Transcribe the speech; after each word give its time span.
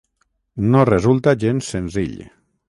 No 0.75 0.81
resulta 0.89 1.35
gens 1.45 1.71
senzill. 1.77 2.17